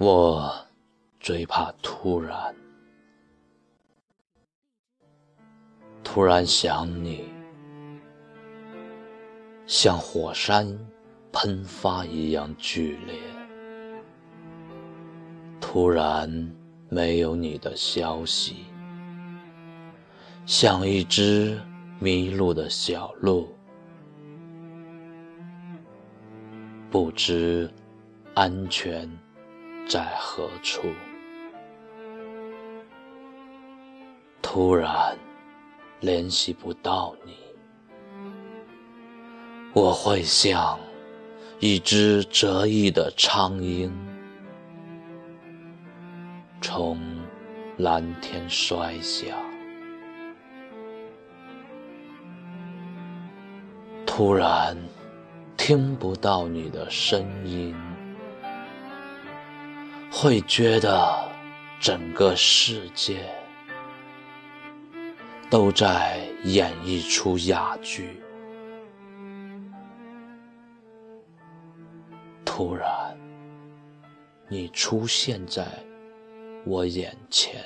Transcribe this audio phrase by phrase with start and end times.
[0.00, 0.48] 我
[1.18, 2.54] 最怕突然，
[6.04, 7.24] 突然想你，
[9.66, 10.78] 像火山
[11.32, 13.16] 喷发一样剧烈。
[15.60, 16.30] 突然
[16.88, 18.66] 没有你的消息，
[20.46, 21.60] 像一只
[21.98, 23.48] 迷路的小鹿，
[26.88, 27.68] 不知
[28.34, 29.10] 安全。
[29.88, 30.82] 在何处？
[34.42, 35.16] 突然
[36.00, 37.38] 联系不到你，
[39.72, 40.78] 我会像
[41.58, 43.90] 一只折翼的苍鹰，
[46.60, 47.00] 从
[47.78, 49.34] 蓝天摔下。
[54.04, 54.76] 突然
[55.56, 57.74] 听不到你的声音。
[60.20, 61.30] 会觉得
[61.78, 63.24] 整个世界
[65.48, 68.20] 都在演绎出哑剧。
[72.44, 73.16] 突然，
[74.48, 75.64] 你出现在
[76.64, 77.62] 我眼前，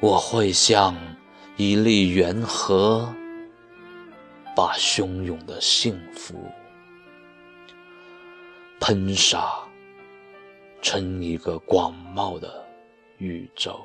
[0.00, 0.94] 我会像
[1.56, 3.10] 一粒圆核，
[4.54, 6.34] 把汹涌的幸福
[8.80, 9.69] 喷洒。
[10.82, 12.66] 成一个广袤的
[13.18, 13.80] 宇宙，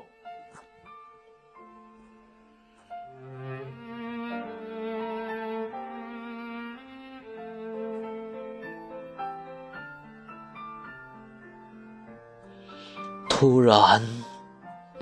[13.30, 14.02] 突然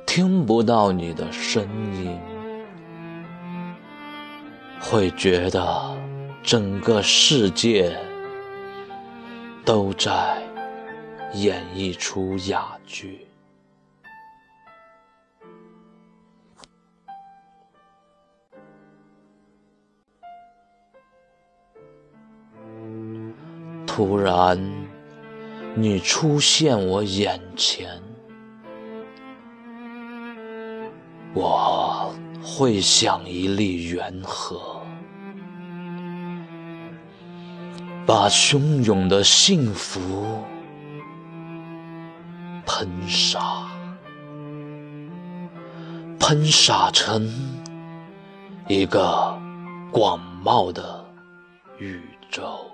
[0.08, 1.64] 听不到你的声
[2.04, 2.20] 音，
[4.82, 5.96] 会觉得
[6.42, 7.96] 整个世界
[9.64, 10.53] 都在。
[11.34, 13.26] 演绎出哑剧，
[23.88, 24.60] 突然
[25.74, 28.00] 你出现我眼前，
[31.34, 34.84] 我会像一粒圆核，
[38.06, 40.44] 把汹涌的幸福。
[42.76, 43.68] 喷洒，
[46.20, 47.32] 喷洒成
[48.68, 49.40] 一个
[49.92, 51.06] 广袤的
[51.78, 52.02] 宇
[52.32, 52.73] 宙。